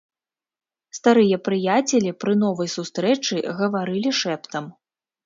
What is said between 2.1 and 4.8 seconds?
пры новай сустрэчы гаварылі шэптам.